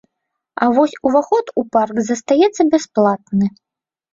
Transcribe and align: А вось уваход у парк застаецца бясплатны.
А 0.63 0.69
вось 0.77 0.95
уваход 1.09 1.45
у 1.63 1.65
парк 1.75 1.97
застаецца 2.09 2.61
бясплатны. 2.73 3.53